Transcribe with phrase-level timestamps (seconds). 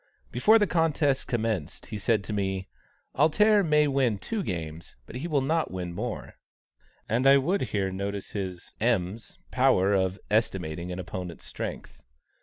[0.31, 2.67] Before the contest commenced, he said to me:
[3.13, 6.39] "'Alter' may win two games, but he will not win more;"
[7.07, 12.01] and I would here notice his (M.'s) power of estimating an opponent's strength.